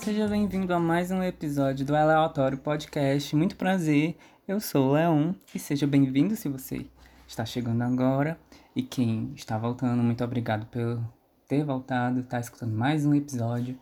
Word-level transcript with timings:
seja 0.00 0.28
bem-vindo 0.28 0.72
a 0.72 0.78
mais 0.78 1.10
um 1.10 1.22
episódio 1.22 1.84
do 1.84 1.94
Aleatório 1.94 2.56
Podcast. 2.56 3.34
Muito 3.34 3.56
prazer, 3.56 4.16
eu 4.46 4.60
sou 4.60 4.90
o 4.90 4.92
Leon 4.92 5.32
e 5.52 5.58
seja 5.58 5.88
bem-vindo 5.88 6.36
se 6.36 6.48
você 6.48 6.86
está 7.26 7.44
chegando 7.44 7.82
agora. 7.82 8.38
E 8.76 8.82
quem 8.82 9.32
está 9.34 9.58
voltando, 9.58 10.00
muito 10.00 10.22
obrigado 10.22 10.66
por 10.66 11.02
ter 11.48 11.64
voltado, 11.64 12.22
tá 12.22 12.38
escutando 12.38 12.72
mais 12.72 13.04
um 13.04 13.12
episódio. 13.12 13.76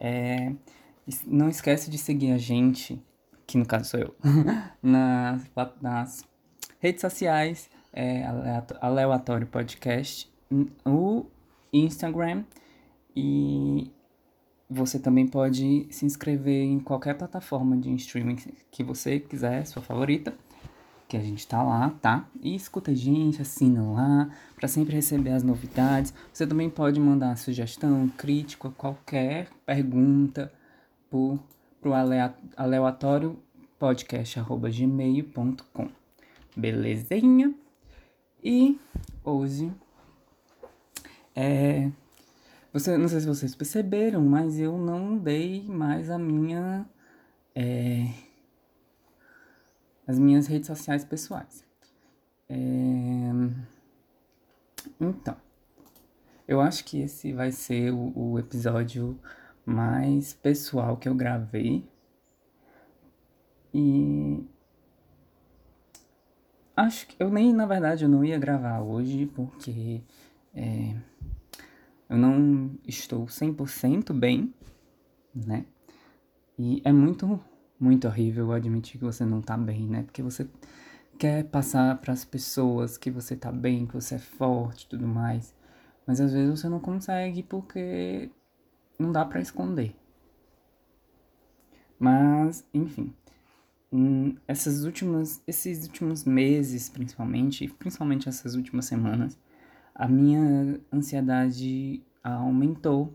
É, 0.00 0.52
não 1.26 1.50
esquece 1.50 1.90
de 1.90 1.98
seguir 1.98 2.32
a 2.32 2.38
gente, 2.38 3.00
que 3.46 3.58
no 3.58 3.66
caso 3.66 3.90
sou 3.90 4.00
eu, 4.00 4.16
nas, 4.82 5.50
nas 5.82 6.24
redes 6.80 7.02
sociais, 7.02 7.68
é, 7.92 8.24
Aleatório 8.80 9.46
Podcast, 9.46 10.32
o 10.84 11.26
Instagram 11.72 12.42
e 13.14 13.92
você 14.68 14.98
também 14.98 15.26
pode 15.26 15.86
se 15.90 16.04
inscrever 16.04 16.64
em 16.64 16.78
qualquer 16.78 17.16
plataforma 17.16 17.76
de 17.76 17.94
streaming 17.94 18.36
que 18.70 18.84
você 18.84 19.18
quiser, 19.18 19.66
sua 19.66 19.80
favorita, 19.80 20.34
que 21.08 21.16
a 21.16 21.20
gente 21.20 21.46
tá 21.46 21.62
lá, 21.62 21.90
tá? 22.02 22.28
E 22.42 22.54
escuta 22.54 22.90
a 22.90 22.94
gente, 22.94 23.40
assina 23.40 23.82
lá, 23.82 24.30
para 24.54 24.68
sempre 24.68 24.94
receber 24.94 25.30
as 25.30 25.42
novidades. 25.42 26.12
Você 26.30 26.46
também 26.46 26.68
pode 26.68 27.00
mandar 27.00 27.38
sugestão, 27.38 28.06
crítica, 28.10 28.68
qualquer 28.70 29.48
pergunta 29.64 30.52
por, 31.08 31.38
pro 31.80 31.94
aleatório 32.56 33.38
podcast.gmail.com. 33.78 35.88
Belezinha? 36.54 37.54
E 38.44 38.78
hoje 39.24 39.72
é 41.34 41.90
você, 42.78 42.96
não 42.96 43.08
sei 43.08 43.20
se 43.20 43.26
vocês 43.26 43.54
perceberam, 43.54 44.22
mas 44.22 44.58
eu 44.58 44.78
não 44.78 45.18
dei 45.18 45.64
mais 45.68 46.10
a 46.10 46.18
minha. 46.18 46.86
É, 47.54 48.06
as 50.06 50.18
minhas 50.18 50.46
redes 50.46 50.66
sociais 50.66 51.04
pessoais. 51.04 51.64
É, 52.48 52.54
então, 55.00 55.36
eu 56.46 56.60
acho 56.60 56.84
que 56.84 57.00
esse 57.00 57.32
vai 57.32 57.52
ser 57.52 57.92
o, 57.92 58.12
o 58.16 58.38
episódio 58.38 59.18
mais 59.66 60.32
pessoal 60.32 60.96
que 60.96 61.08
eu 61.08 61.14
gravei. 61.14 61.86
E 63.74 64.42
acho 66.74 67.06
que 67.08 67.22
eu 67.22 67.28
nem, 67.28 67.52
na 67.52 67.66
verdade, 67.66 68.04
eu 68.04 68.08
não 68.08 68.24
ia 68.24 68.38
gravar 68.38 68.80
hoje 68.80 69.26
porque 69.26 70.00
é, 70.54 70.96
eu 72.08 72.16
não 72.16 72.78
estou 72.86 73.26
100% 73.26 74.12
bem, 74.12 74.52
né? 75.34 75.66
E 76.58 76.82
é 76.84 76.92
muito, 76.92 77.40
muito 77.78 78.06
horrível 78.08 78.52
admitir 78.52 78.98
que 78.98 79.04
você 79.04 79.24
não 79.24 79.40
tá 79.40 79.56
bem, 79.56 79.86
né? 79.86 80.02
Porque 80.02 80.22
você 80.22 80.48
quer 81.18 81.44
passar 81.44 81.98
para 81.98 82.12
as 82.12 82.24
pessoas 82.24 82.96
que 82.96 83.10
você 83.10 83.36
tá 83.36 83.52
bem, 83.52 83.86
que 83.86 83.94
você 83.94 84.16
é 84.16 84.18
forte 84.18 84.84
e 84.84 84.88
tudo 84.88 85.06
mais. 85.06 85.54
Mas 86.06 86.20
às 86.20 86.32
vezes 86.32 86.60
você 86.60 86.68
não 86.68 86.80
consegue 86.80 87.42
porque 87.42 88.30
não 88.98 89.12
dá 89.12 89.24
para 89.24 89.40
esconder. 89.40 89.94
Mas, 91.98 92.64
enfim, 92.72 93.12
hum, 93.92 94.36
essas 94.46 94.84
últimas, 94.84 95.42
esses 95.46 95.86
últimos 95.86 96.24
meses, 96.24 96.88
principalmente, 96.88 97.68
principalmente 97.78 98.28
essas 98.28 98.54
últimas 98.54 98.86
semanas, 98.86 99.38
a 99.98 100.06
minha 100.06 100.80
ansiedade 100.92 102.00
aumentou. 102.22 103.12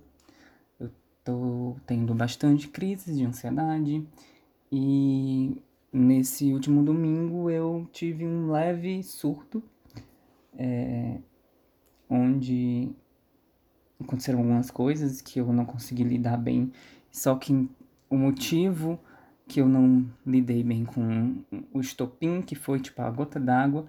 Eu 0.78 0.92
tô 1.24 1.78
tendo 1.88 2.14
bastante 2.14 2.68
crises 2.68 3.18
de 3.18 3.26
ansiedade 3.26 4.06
e 4.70 5.62
nesse 5.94 6.52
último 6.52 6.84
domingo 6.84 7.50
eu 7.50 7.88
tive 7.94 8.26
um 8.26 8.52
leve 8.52 9.02
surto, 9.02 9.64
é, 10.58 11.20
onde 12.10 12.92
aconteceram 14.02 14.40
algumas 14.40 14.70
coisas 14.70 15.22
que 15.22 15.40
eu 15.40 15.54
não 15.54 15.66
consegui 15.66 16.04
lidar 16.04 16.36
bem, 16.36 16.74
só 17.10 17.36
que 17.36 17.70
o 18.10 18.18
motivo 18.18 19.00
que 19.48 19.62
eu 19.62 19.70
não 19.70 20.06
lidei 20.26 20.64
bem 20.64 20.84
com 20.84 21.44
o 21.74 21.80
estopim, 21.80 22.42
que 22.42 22.56
foi 22.56 22.80
tipo 22.80 23.02
a 23.02 23.10
gota 23.10 23.40
d'água, 23.40 23.88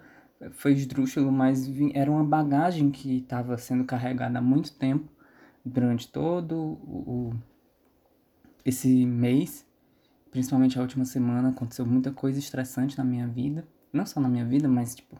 foi 0.51 0.73
esdrúxulo, 0.73 1.31
mas 1.31 1.69
era 1.93 2.09
uma 2.09 2.23
bagagem 2.23 2.91
que 2.91 3.17
estava 3.17 3.57
sendo 3.57 3.83
carregada 3.83 4.39
há 4.39 4.41
muito 4.41 4.73
tempo, 4.73 5.09
durante 5.63 6.07
todo 6.07 6.55
o, 6.55 7.31
o, 7.31 7.33
esse 8.63 9.05
mês, 9.05 9.65
principalmente 10.29 10.77
a 10.77 10.81
última 10.81 11.05
semana, 11.05 11.49
aconteceu 11.49 11.85
muita 11.85 12.11
coisa 12.11 12.37
estressante 12.37 12.97
na 12.97 13.03
minha 13.03 13.27
vida, 13.27 13.67
não 13.91 14.05
só 14.05 14.19
na 14.19 14.29
minha 14.29 14.45
vida, 14.45 14.67
mas 14.67 14.95
tipo 14.95 15.17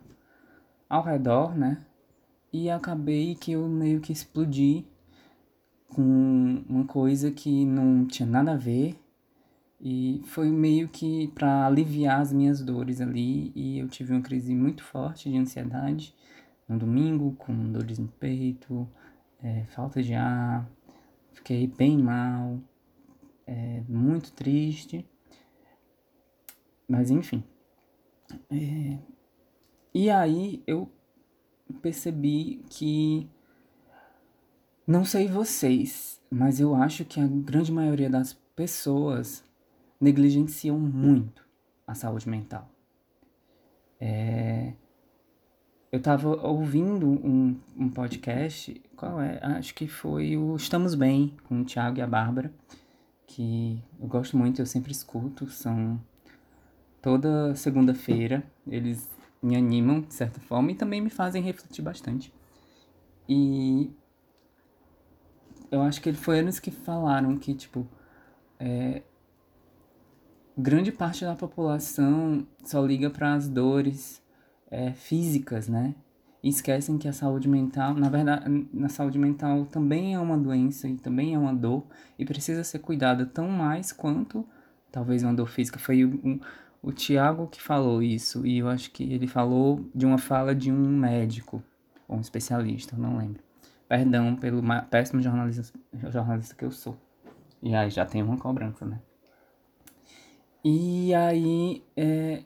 ao 0.88 1.04
redor, 1.04 1.56
né? 1.56 1.84
E 2.54 2.70
acabei 2.70 3.36
que 3.36 3.54
eu 3.54 3.68
meio 3.68 4.00
que 4.00 4.14
explodi 4.14 4.86
com 5.90 6.64
uma 6.70 6.86
coisa 6.86 7.32
que 7.32 7.66
não 7.66 8.06
tinha 8.06 8.28
nada 8.28 8.54
a 8.54 8.58
ver 8.58 9.00
e 9.80 10.22
foi 10.26 10.50
meio 10.50 10.88
que 10.88 11.28
para 11.30 11.66
aliviar 11.66 12.22
as 12.22 12.32
minhas 12.32 12.62
dores 12.62 13.02
ali. 13.02 13.52
E 13.56 13.80
eu 13.80 13.88
tive 13.88 14.14
uma 14.14 14.22
crise 14.22 14.54
muito 14.56 14.84
forte 14.84 15.30
de 15.30 15.38
ansiedade 15.38 16.16
no 16.68 16.78
domingo, 16.78 17.36
com 17.38 17.72
dores 17.72 18.00
no 18.00 18.08
peito, 18.08 18.88
é, 19.42 19.66
falta 19.66 20.02
de 20.02 20.14
ar. 20.14 20.70
Fiquei 21.34 21.68
bem 21.68 21.98
mal, 21.98 22.60
é, 23.46 23.84
muito 23.88 24.32
triste. 24.32 25.06
Mas 26.88 27.12
enfim. 27.12 27.44
É, 28.50 28.98
e 29.94 30.10
aí 30.10 30.64
eu 30.66 30.90
percebi 31.82 32.64
que. 32.70 33.30
Não 34.88 35.04
sei 35.04 35.28
vocês, 35.28 36.22
mas 36.30 36.60
eu 36.60 36.76
acho 36.76 37.06
que 37.06 37.20
a 37.20 37.26
grande 37.26 37.72
maioria 37.72 38.08
das 38.08 38.34
pessoas 38.56 39.44
negligenciam 40.00 40.80
muito 40.80 41.46
a 41.88 41.94
saúde 41.94 42.28
mental. 42.30 42.70
É... 44.00 44.74
Eu 45.92 46.00
estava 46.00 46.30
ouvindo 46.46 47.08
um, 47.08 47.58
um 47.78 47.90
podcast, 47.90 48.82
qual 48.98 49.22
é? 49.22 49.40
Acho 49.42 49.74
que 49.74 49.88
foi 49.88 50.36
o 50.36 50.56
Estamos 50.56 50.94
Bem, 50.94 51.38
com 51.46 51.62
o 51.62 51.66
Thiago 51.66 52.00
e 52.00 52.02
a 52.02 52.08
Bárbara, 52.08 52.52
que 53.26 53.82
eu 54.00 54.08
gosto 54.08 54.38
muito, 54.38 54.62
eu 54.62 54.66
sempre 54.66 54.92
escuto, 54.92 55.50
são 55.50 56.00
toda 57.02 57.56
segunda-feira, 57.56 58.44
eles 58.68 59.10
me 59.42 59.56
animam 59.56 60.02
de 60.02 60.14
certa 60.14 60.40
forma 60.40 60.72
e 60.72 60.76
também 60.76 61.00
me 61.00 61.10
fazem 61.10 61.42
refletir 61.42 61.82
bastante. 61.82 62.34
E 63.30 63.92
eu 65.72 65.82
acho 65.82 66.02
que 66.02 66.12
foi 66.14 66.40
eles 66.40 66.60
que 66.60 66.72
falaram 66.72 67.38
que, 67.38 67.54
tipo, 67.54 67.88
é, 68.60 69.02
grande 70.58 70.92
parte 70.92 71.26
da 71.26 71.36
população 71.36 72.46
só 72.64 72.84
liga 72.86 73.10
para 73.10 73.34
as 73.34 73.48
dores 73.48 74.22
é, 74.72 74.94
físicas, 74.94 75.68
né? 75.68 75.96
E 76.42 76.50
esquecem 76.50 76.98
que 76.98 77.08
a 77.08 77.14
saúde 77.14 77.48
mental, 77.48 77.96
na 77.96 78.08
verdade, 78.08 78.68
na 78.72 78.88
saúde 78.88 79.18
mental 79.18 79.66
também 79.66 80.14
é 80.14 80.20
uma 80.20 80.38
doença 80.38 80.88
e 80.88 80.96
também 80.96 81.34
é 81.34 81.40
uma 81.40 81.54
dor 81.54 81.86
e 82.20 82.26
precisa 82.26 82.64
ser 82.64 82.80
cuidada 82.80 83.26
tão 83.26 83.48
mais 83.50 83.92
quanto 83.92 84.46
talvez 84.92 85.24
uma 85.24 85.34
dor 85.34 85.50
física. 85.50 85.80
Foi 85.80 86.06
o, 86.06 86.92
Tiago 86.92 87.48
que 87.48 87.60
falou 87.60 88.02
isso 88.04 88.46
e 88.46 88.60
eu 88.60 88.70
acho 88.70 88.92
que 88.92 89.04
ele 89.12 89.26
falou 89.26 89.90
de 89.94 90.06
uma 90.06 90.20
fala 90.20 90.54
de 90.54 90.72
um 90.72 90.88
médico 90.88 91.64
ou 92.08 92.18
um 92.18 92.22
especialista, 92.22 92.96
não 92.96 93.18
lembro. 93.18 93.42
Perdão 93.88 94.36
pelo 94.36 94.62
péssimo 94.90 95.22
jornalista, 95.22 95.78
jornalista 96.12 96.56
que 96.56 96.64
eu 96.64 96.72
sou. 96.72 96.96
E 97.62 97.74
aí 97.74 97.90
já 97.90 98.06
tem 98.06 98.22
uma 98.22 98.38
cobrança, 98.38 98.86
né? 98.86 99.00
E 100.68 101.14
aí, 101.14 101.84
é, 101.96 102.44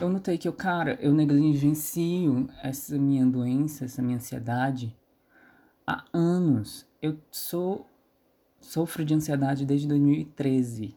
eu 0.00 0.08
notei 0.08 0.36
que 0.36 0.48
eu, 0.48 0.52
cara, 0.52 0.98
eu 1.00 1.14
negligencio 1.14 2.50
essa 2.60 2.98
minha 2.98 3.24
doença, 3.24 3.84
essa 3.84 4.02
minha 4.02 4.16
ansiedade 4.16 4.92
há 5.86 6.04
anos. 6.12 6.84
Eu 7.00 7.16
sou 7.30 7.88
sofro 8.58 9.04
de 9.04 9.14
ansiedade 9.14 9.64
desde 9.64 9.86
2013. 9.86 10.96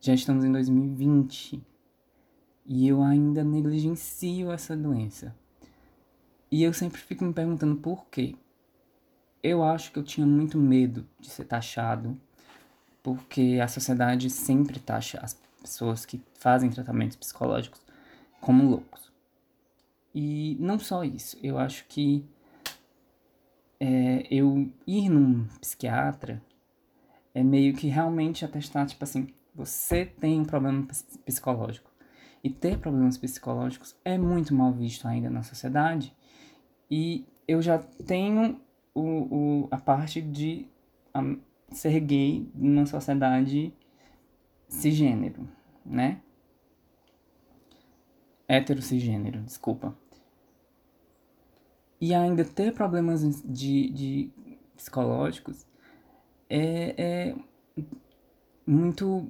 Já 0.00 0.14
estamos 0.14 0.42
em 0.42 0.50
2020 0.50 1.62
e 2.64 2.88
eu 2.88 3.02
ainda 3.02 3.44
negligencio 3.44 4.50
essa 4.50 4.74
doença. 4.74 5.36
E 6.50 6.62
eu 6.62 6.72
sempre 6.72 6.98
fico 6.98 7.26
me 7.26 7.34
perguntando 7.34 7.76
por 7.76 8.06
quê. 8.06 8.34
Eu 9.42 9.62
acho 9.62 9.92
que 9.92 9.98
eu 9.98 10.02
tinha 10.02 10.26
muito 10.26 10.56
medo 10.56 11.06
de 11.20 11.28
ser 11.28 11.44
taxado 11.44 12.18
porque 13.04 13.60
a 13.62 13.68
sociedade 13.68 14.30
sempre 14.30 14.80
taxa 14.80 15.20
as 15.22 15.38
pessoas 15.60 16.06
que 16.06 16.22
fazem 16.40 16.70
tratamentos 16.70 17.16
psicológicos 17.18 17.80
como 18.40 18.68
loucos. 18.68 19.12
E 20.14 20.56
não 20.58 20.78
só 20.78 21.04
isso, 21.04 21.38
eu 21.42 21.58
acho 21.58 21.84
que 21.86 22.24
é, 23.78 24.26
eu 24.30 24.72
ir 24.86 25.10
num 25.10 25.46
psiquiatra 25.60 26.42
é 27.34 27.42
meio 27.42 27.74
que 27.74 27.88
realmente 27.88 28.44
atestar, 28.44 28.86
tipo 28.86 29.04
assim, 29.04 29.28
você 29.54 30.06
tem 30.06 30.40
um 30.40 30.44
problema 30.44 30.86
psicológico. 31.26 31.90
E 32.42 32.48
ter 32.48 32.78
problemas 32.78 33.18
psicológicos 33.18 33.94
é 34.04 34.16
muito 34.16 34.54
mal 34.54 34.72
visto 34.72 35.06
ainda 35.06 35.28
na 35.28 35.42
sociedade. 35.42 36.14
E 36.90 37.26
eu 37.46 37.60
já 37.60 37.78
tenho 37.78 38.60
o, 38.94 39.00
o, 39.00 39.68
a 39.70 39.76
parte 39.76 40.22
de 40.22 40.66
um, 41.14 41.38
ser 41.76 42.00
gay 42.00 42.48
numa 42.54 42.86
sociedade 42.86 43.72
cisgênero, 44.68 45.48
né? 45.84 46.20
Hétero 48.46 48.82
cisgênero, 48.82 49.40
desculpa. 49.42 49.96
E 52.00 52.14
ainda 52.14 52.44
ter 52.44 52.74
problemas 52.74 53.42
de, 53.42 53.88
de 53.90 54.30
psicológicos 54.76 55.66
é, 56.50 56.94
é 56.98 57.34
muito. 58.66 59.28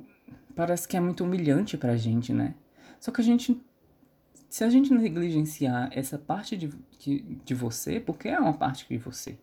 Parece 0.55 0.87
que 0.87 0.97
é 0.97 1.01
muito 1.01 1.25
humilhante 1.25 1.77
pra 1.77 1.97
gente, 1.97 2.33
né? 2.33 2.55
Só 2.99 3.13
que 3.13 3.21
a 3.21 3.25
gente. 3.25 3.61
Se 4.49 4.63
a 4.63 4.71
gente 4.71 4.93
negligenciar 4.93 5.91
essa 5.93 6.17
parte 6.17 6.57
de, 6.57 6.69
de, 6.99 7.21
de 7.45 7.55
você, 7.55 7.99
porque 7.99 8.29
é 8.29 8.39
uma 8.39 8.53
parte 8.53 8.87
de 8.89 8.97
você, 8.99 9.37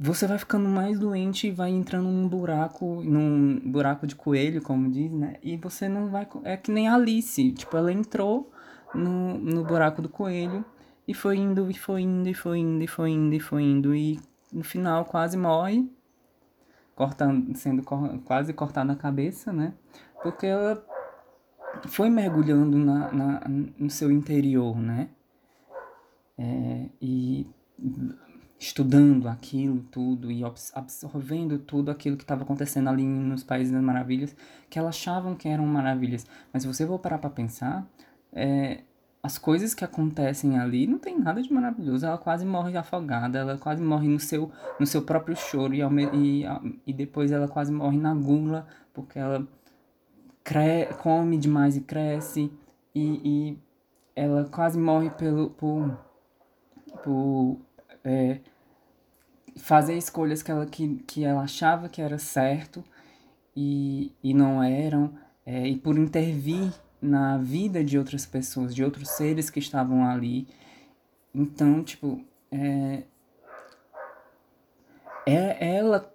você 0.00 0.28
vai 0.28 0.38
ficando 0.38 0.68
mais 0.68 0.98
doente 0.98 1.48
e 1.48 1.50
vai 1.50 1.70
entrando 1.70 2.08
num 2.08 2.28
buraco, 2.28 3.02
num 3.02 3.58
buraco 3.58 4.06
de 4.06 4.14
coelho, 4.14 4.62
como 4.62 4.88
diz, 4.88 5.10
né? 5.10 5.36
E 5.42 5.56
você 5.56 5.88
não 5.88 6.08
vai. 6.08 6.26
É 6.44 6.56
que 6.56 6.70
nem 6.70 6.86
a 6.88 6.94
Alice. 6.94 7.52
Tipo, 7.52 7.76
ela 7.76 7.92
entrou 7.92 8.52
no, 8.94 9.36
no 9.38 9.64
buraco 9.64 10.00
do 10.00 10.08
coelho 10.08 10.64
e 11.06 11.12
foi 11.12 11.38
indo, 11.38 11.68
e 11.68 11.74
foi 11.74 12.02
indo, 12.02 12.28
e 12.28 12.34
foi 12.34 12.58
indo, 12.58 12.84
e 12.84 12.86
foi 12.86 13.10
indo, 13.10 13.34
e 13.34 13.40
foi 13.40 13.62
indo. 13.62 13.94
E 13.94 14.20
no 14.52 14.62
final 14.62 15.04
quase 15.04 15.36
morre 15.36 15.90
cortando, 16.94 17.56
sendo 17.56 17.82
quase 18.24 18.52
cortada 18.52 18.92
a 18.92 18.96
cabeça, 18.96 19.52
né? 19.52 19.72
Porque 20.22 20.46
ela 20.46 20.84
foi 21.88 22.08
mergulhando 22.08 22.78
na, 22.78 23.12
na 23.12 23.40
no 23.48 23.90
seu 23.90 24.12
interior, 24.12 24.76
né? 24.76 25.08
É, 26.36 26.86
e 27.02 27.46
estudando 28.58 29.28
aquilo 29.28 29.80
tudo 29.90 30.30
e 30.32 30.42
absorvendo 30.74 31.58
tudo 31.58 31.90
aquilo 31.90 32.16
que 32.16 32.24
estava 32.24 32.42
acontecendo 32.42 32.88
ali 32.88 33.04
nos 33.04 33.44
Países 33.44 33.72
das 33.72 33.82
Maravilhas, 33.82 34.34
que 34.68 34.78
elas 34.78 34.96
achavam 34.96 35.34
que 35.36 35.48
eram 35.48 35.66
maravilhas. 35.66 36.26
Mas 36.52 36.62
se 36.62 36.68
você 36.68 36.86
for 36.86 36.98
parar 36.98 37.18
para 37.18 37.30
pensar, 37.30 37.86
é, 38.32 38.82
as 39.22 39.38
coisas 39.38 39.74
que 39.74 39.84
acontecem 39.84 40.58
ali 40.58 40.86
não 40.86 40.98
tem 40.98 41.18
nada 41.18 41.40
de 41.40 41.52
maravilhoso. 41.52 42.06
Ela 42.06 42.18
quase 42.18 42.44
morre 42.44 42.76
afogada, 42.76 43.38
ela 43.38 43.58
quase 43.58 43.82
morre 43.82 44.08
no 44.08 44.18
seu, 44.18 44.50
no 44.78 44.86
seu 44.86 45.02
próprio 45.02 45.36
choro 45.36 45.74
e, 45.74 45.80
e, 45.82 46.44
e 46.86 46.92
depois 46.92 47.30
ela 47.30 47.48
quase 47.48 47.72
morre 47.72 47.98
na 47.98 48.14
gula 48.14 48.66
porque 48.92 49.18
ela 49.18 49.46
cre 50.42 50.86
come 51.02 51.36
demais 51.36 51.76
e 51.76 51.80
cresce 51.82 52.50
e, 52.94 53.20
e 53.24 53.58
ela 54.16 54.44
quase 54.46 54.78
morre 54.78 55.10
pelo, 55.10 55.50
por, 55.50 55.96
por 57.04 57.60
é, 58.08 58.40
fazer 59.56 59.96
escolhas 59.96 60.42
que 60.42 60.50
ela, 60.50 60.64
que, 60.64 60.96
que 61.06 61.24
ela 61.24 61.42
achava 61.42 61.88
que 61.88 62.00
era 62.00 62.18
certo 62.18 62.82
e, 63.54 64.12
e 64.22 64.32
não 64.32 64.62
eram, 64.62 65.12
é, 65.44 65.68
e 65.68 65.76
por 65.76 65.98
intervir 65.98 66.72
na 67.02 67.36
vida 67.36 67.84
de 67.84 67.98
outras 67.98 68.24
pessoas, 68.24 68.74
de 68.74 68.82
outros 68.82 69.10
seres 69.10 69.50
que 69.50 69.58
estavam 69.58 70.04
ali. 70.04 70.48
Então, 71.34 71.82
tipo, 71.84 72.24
é, 72.50 73.02
é, 75.26 75.76
ela 75.76 76.12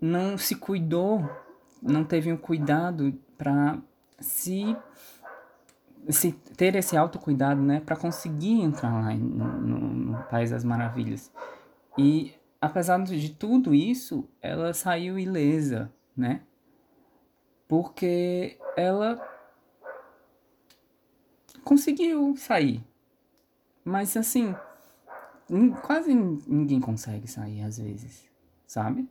não 0.00 0.36
se 0.36 0.56
cuidou, 0.56 1.30
não 1.80 2.04
teve 2.04 2.32
um 2.32 2.36
cuidado 2.36 3.14
para 3.38 3.78
se, 4.18 4.76
se 6.08 6.32
ter 6.32 6.74
esse 6.74 6.96
autocuidado, 6.96 7.60
né, 7.60 7.80
para 7.80 7.96
conseguir 7.96 8.60
entrar 8.60 8.92
lá 8.92 9.14
no, 9.14 9.60
no, 9.60 9.78
no 9.78 10.22
País 10.24 10.50
das 10.50 10.64
Maravilhas. 10.64 11.30
E 11.96 12.34
apesar 12.60 13.02
de 13.02 13.30
tudo 13.30 13.74
isso, 13.74 14.28
ela 14.40 14.72
saiu 14.72 15.18
ilesa, 15.18 15.92
né? 16.16 16.42
Porque 17.68 18.58
ela 18.76 19.20
conseguiu 21.64 22.34
sair. 22.36 22.84
Mas 23.84 24.16
assim, 24.16 24.54
quase 25.82 26.14
ninguém 26.14 26.80
consegue 26.80 27.28
sair 27.28 27.62
às 27.62 27.78
vezes, 27.78 28.28
sabe? 28.66 29.08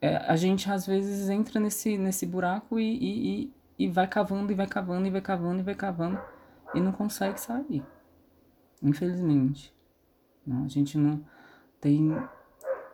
É, 0.00 0.16
a 0.16 0.34
gente 0.34 0.68
às 0.68 0.84
vezes 0.84 1.28
entra 1.28 1.60
nesse, 1.60 1.96
nesse 1.96 2.26
buraco 2.26 2.78
e, 2.78 2.96
e, 2.96 3.42
e, 3.44 3.54
e 3.82 3.88
vai 3.88 4.06
cavando 4.06 4.52
e 4.52 4.54
vai 4.54 4.66
cavando 4.66 5.06
e 5.06 5.10
vai 5.10 5.20
cavando 5.20 5.60
e 5.60 5.62
vai 5.62 5.74
cavando 5.74 6.20
e 6.74 6.80
não 6.80 6.92
consegue 6.92 7.40
sair. 7.40 7.82
Infelizmente. 8.82 9.74
Não, 10.46 10.64
a 10.64 10.68
gente 10.68 10.96
não 10.96 11.24
tem. 11.80 12.16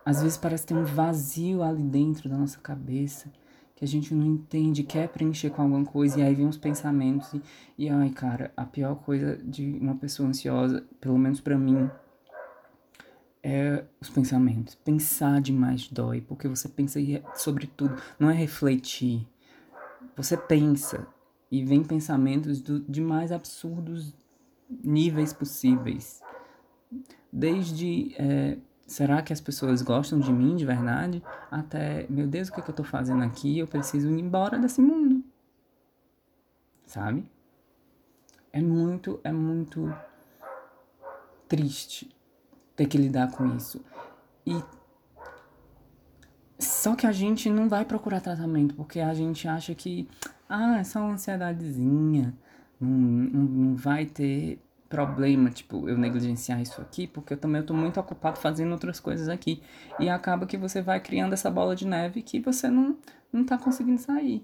Às 0.03 0.23
vezes 0.23 0.37
parece 0.37 0.65
ter 0.65 0.73
um 0.73 0.83
vazio 0.83 1.61
ali 1.61 1.83
dentro 1.83 2.27
da 2.27 2.37
nossa 2.37 2.59
cabeça 2.59 3.31
que 3.75 3.85
a 3.85 3.87
gente 3.87 4.13
não 4.13 4.25
entende, 4.25 4.83
quer 4.83 5.07
preencher 5.07 5.51
com 5.51 5.61
alguma 5.61 5.85
coisa, 5.85 6.19
e 6.19 6.21
aí 6.21 6.35
vem 6.35 6.45
os 6.45 6.57
pensamentos, 6.57 7.33
e, 7.33 7.41
e 7.77 7.89
ai, 7.89 8.09
cara, 8.09 8.51
a 8.57 8.65
pior 8.65 8.95
coisa 8.95 9.37
de 9.37 9.79
uma 9.79 9.95
pessoa 9.95 10.27
ansiosa, 10.27 10.83
pelo 10.99 11.17
menos 11.17 11.39
para 11.39 11.57
mim, 11.57 11.89
é 13.41 13.85
os 14.01 14.09
pensamentos. 14.09 14.75
Pensar 14.75 15.39
demais 15.39 15.87
dói, 15.87 16.19
porque 16.19 16.45
você 16.45 16.67
pensa 16.67 16.99
sobre 17.35 17.67
tudo, 17.67 17.95
não 18.19 18.29
é 18.29 18.33
refletir. 18.33 19.25
Você 20.19 20.35
pensa, 20.35 21.07
e 21.49 21.63
vem 21.63 21.81
pensamentos 21.81 22.59
do, 22.59 22.81
de 22.81 22.99
mais 22.99 23.31
absurdos 23.31 24.13
níveis 24.69 25.31
possíveis. 25.31 26.21
Desde 27.31 28.13
é, 28.19 28.57
será 28.85 29.21
que 29.21 29.31
as 29.31 29.39
pessoas 29.39 29.81
gostam 29.81 30.19
de 30.19 30.29
mim 30.33 30.57
de 30.57 30.65
verdade? 30.65 31.23
Até, 31.49 32.05
meu 32.09 32.27
Deus, 32.27 32.49
o 32.49 32.51
que, 32.51 32.59
é 32.59 32.63
que 32.63 32.69
eu 32.69 32.75
tô 32.75 32.83
fazendo 32.83 33.23
aqui? 33.23 33.59
Eu 33.59 33.65
preciso 33.65 34.09
ir 34.09 34.19
embora 34.19 34.59
desse 34.59 34.81
mundo. 34.81 35.23
Sabe? 36.85 37.23
É 38.51 38.59
muito, 38.59 39.21
é 39.23 39.31
muito 39.31 39.95
triste 41.47 42.13
ter 42.75 42.87
que 42.87 42.97
lidar 42.97 43.31
com 43.31 43.55
isso. 43.55 43.81
E 44.45 44.61
só 46.79 46.95
que 46.95 47.05
a 47.05 47.11
gente 47.11 47.49
não 47.49 47.67
vai 47.67 47.83
procurar 47.83 48.21
tratamento 48.21 48.73
porque 48.73 49.01
a 49.01 49.13
gente 49.13 49.45
acha 49.49 49.75
que 49.75 50.07
ah, 50.47 50.79
é 50.79 50.83
só 50.85 51.01
uma 51.01 51.13
ansiedadezinha, 51.15 52.33
não, 52.79 52.89
não, 52.89 53.41
não 53.43 53.75
vai 53.75 54.05
ter 54.05 54.61
problema, 54.87 55.49
tipo, 55.49 55.89
eu 55.89 55.97
negligenciar 55.97 56.61
isso 56.61 56.79
aqui, 56.79 57.05
porque 57.05 57.33
eu 57.33 57.37
também 57.37 57.59
estou 57.59 57.75
muito 57.75 57.99
ocupado 57.99 58.39
fazendo 58.39 58.71
outras 58.71 58.97
coisas 58.97 59.27
aqui. 59.27 59.61
E 59.99 60.07
acaba 60.07 60.47
que 60.47 60.57
você 60.57 60.81
vai 60.81 61.01
criando 61.01 61.33
essa 61.33 61.51
bola 61.51 61.75
de 61.75 61.85
neve 61.85 62.21
que 62.21 62.39
você 62.39 62.69
não, 62.69 62.97
não 63.31 63.43
tá 63.43 63.57
conseguindo 63.57 63.99
sair. 63.99 64.41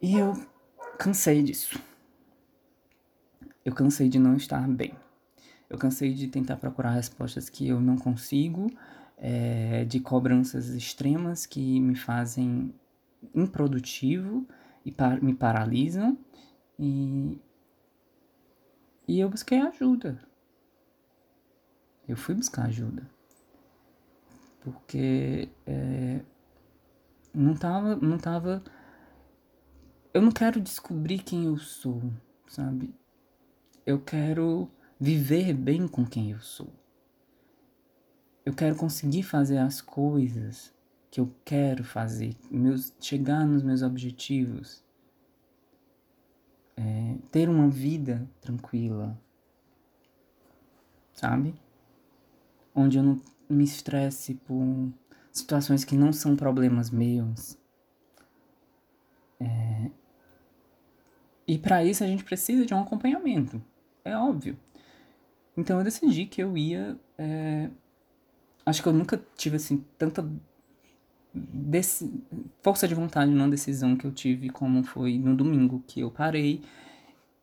E 0.00 0.16
eu 0.16 0.32
cansei 0.98 1.42
disso. 1.42 1.78
Eu 3.62 3.74
cansei 3.74 4.08
de 4.08 4.18
não 4.18 4.34
estar 4.34 4.66
bem. 4.66 4.94
Eu 5.68 5.76
cansei 5.76 6.14
de 6.14 6.26
tentar 6.26 6.56
procurar 6.56 6.92
respostas 6.92 7.50
que 7.50 7.68
eu 7.68 7.78
não 7.78 7.98
consigo, 7.98 8.70
é, 9.18 9.84
de 9.84 10.00
cobranças 10.00 10.68
extremas 10.68 11.46
que 11.46 11.80
me 11.80 11.94
fazem 11.94 12.74
improdutivo 13.34 14.46
e 14.84 14.92
par 14.92 15.22
me 15.22 15.34
paralisam. 15.34 16.16
E 16.78 17.38
e 19.08 19.20
eu 19.20 19.30
busquei 19.30 19.58
ajuda. 19.58 20.20
Eu 22.06 22.14
fui 22.14 22.34
buscar 22.34 22.66
ajuda. 22.66 23.08
Porque 24.60 25.48
é, 25.66 26.20
não 27.32 27.56
tava. 27.56 27.96
Não 27.96 28.18
tava. 28.18 28.62
Eu 30.12 30.20
não 30.20 30.30
quero 30.30 30.60
descobrir 30.60 31.20
quem 31.20 31.46
eu 31.46 31.56
sou, 31.56 32.02
sabe? 32.46 32.94
Eu 33.86 33.98
quero 33.98 34.70
viver 35.00 35.54
bem 35.54 35.88
com 35.88 36.04
quem 36.04 36.32
eu 36.32 36.40
sou. 36.40 36.70
Eu 38.48 38.54
quero 38.54 38.74
conseguir 38.74 39.24
fazer 39.24 39.58
as 39.58 39.82
coisas 39.82 40.72
que 41.10 41.20
eu 41.20 41.30
quero 41.44 41.84
fazer, 41.84 42.34
meus, 42.50 42.94
chegar 42.98 43.44
nos 43.44 43.62
meus 43.62 43.82
objetivos 43.82 44.82
é, 46.74 47.18
ter 47.30 47.50
uma 47.50 47.68
vida 47.68 48.26
tranquila, 48.40 49.20
sabe? 51.12 51.54
Onde 52.74 52.96
eu 52.96 53.02
não 53.02 53.20
me 53.50 53.64
estresse 53.64 54.32
por 54.32 54.90
situações 55.30 55.84
que 55.84 55.94
não 55.94 56.10
são 56.10 56.34
problemas 56.34 56.88
meus. 56.88 57.58
É... 59.38 59.90
E 61.46 61.58
para 61.58 61.84
isso 61.84 62.02
a 62.02 62.06
gente 62.06 62.24
precisa 62.24 62.64
de 62.64 62.72
um 62.72 62.80
acompanhamento, 62.80 63.62
é 64.02 64.16
óbvio. 64.16 64.58
Então 65.54 65.76
eu 65.76 65.84
decidi 65.84 66.24
que 66.24 66.42
eu 66.42 66.56
ia 66.56 66.98
é, 67.18 67.68
acho 68.68 68.82
que 68.82 68.88
eu 68.88 68.92
nunca 68.92 69.20
tive, 69.36 69.56
assim, 69.56 69.84
tanta 69.96 70.28
desse, 71.32 72.22
força 72.62 72.86
de 72.86 72.94
vontade 72.94 73.30
numa 73.30 73.48
decisão 73.48 73.96
que 73.96 74.06
eu 74.06 74.12
tive, 74.12 74.50
como 74.50 74.82
foi 74.82 75.18
no 75.18 75.36
domingo, 75.36 75.82
que 75.86 76.00
eu 76.00 76.10
parei, 76.10 76.62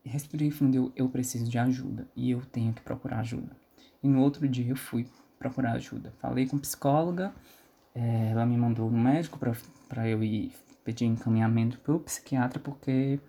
respirei 0.03 0.51
fundo, 0.51 0.75
eu, 0.75 0.91
eu 0.96 1.10
preciso 1.10 1.50
de 1.50 1.58
ajuda 1.58 2.08
e 2.15 2.32
eu 2.32 2.41
tenho 2.46 2.74
que 2.74 2.82
procurar 2.82 3.20
ajuda. 3.20 3.55
E 4.03 4.08
no 4.08 4.22
outro 4.22 4.48
dia 4.48 4.70
eu 4.70 4.75
fui 4.75 5.08
procurar 5.39 5.74
ajuda. 5.74 6.13
Falei 6.20 6.48
com 6.48 6.58
psicóloga, 6.58 7.34
é, 7.94 8.29
ela 8.32 8.46
me 8.46 8.58
mandou 8.58 8.89
no 8.89 8.98
médico 8.98 9.39
para 9.39 10.10
eu 10.10 10.24
ir 10.24 10.51
pedir 10.84 11.05
encaminhamento 11.05 11.79
para 11.79 11.96
o 11.96 12.00
psiquiatra, 12.00 12.60
porque 12.60 13.20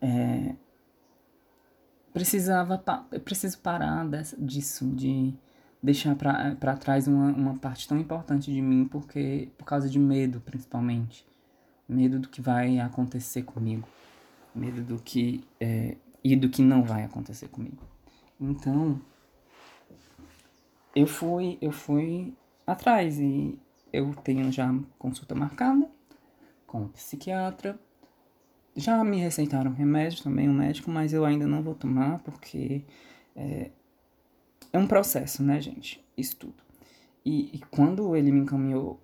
é, 0.00 0.54
precisava, 2.12 2.82
eu 3.10 3.20
preciso 3.20 3.58
parar 3.58 4.06
dessa, 4.06 4.36
disso, 4.36 4.86
de 4.94 5.34
deixar 5.84 6.16
para 6.16 6.76
trás 6.76 7.06
uma, 7.06 7.30
uma 7.32 7.54
parte 7.56 7.86
tão 7.86 7.98
importante 7.98 8.50
de 8.50 8.62
mim, 8.62 8.86
porque 8.86 9.50
por 9.58 9.66
causa 9.66 9.88
de 9.88 9.98
medo, 9.98 10.40
principalmente. 10.40 11.26
Medo 11.86 12.18
do 12.18 12.28
que 12.30 12.40
vai 12.40 12.80
acontecer 12.80 13.42
comigo. 13.42 13.86
Medo 14.54 14.82
do 14.82 14.98
que. 14.98 15.44
É, 15.60 15.96
e 16.22 16.34
do 16.34 16.48
que 16.48 16.62
não 16.62 16.82
vai 16.82 17.04
acontecer 17.04 17.48
comigo. 17.48 17.82
Então, 18.40 18.98
eu 20.96 21.06
fui, 21.06 21.58
eu 21.60 21.70
fui 21.70 22.32
atrás 22.66 23.20
e 23.20 23.58
eu 23.92 24.14
tenho 24.14 24.50
já 24.50 24.74
consulta 24.98 25.34
marcada 25.34 25.86
com 26.66 26.84
o 26.84 26.88
psiquiatra. 26.88 27.78
Já 28.74 29.04
me 29.04 29.18
receitaram 29.18 29.70
remédio 29.70 30.22
também, 30.22 30.48
um 30.48 30.54
médico, 30.54 30.90
mas 30.90 31.12
eu 31.12 31.26
ainda 31.26 31.46
não 31.46 31.62
vou 31.62 31.74
tomar 31.74 32.20
porque 32.20 32.82
é, 33.36 33.70
é 34.74 34.78
um 34.78 34.88
processo, 34.88 35.40
né, 35.40 35.60
gente? 35.60 36.04
Isso 36.18 36.36
tudo. 36.36 36.56
E, 37.24 37.48
e 37.54 37.60
quando 37.70 38.16
ele 38.16 38.32
me 38.32 38.40
encaminhou 38.40 39.00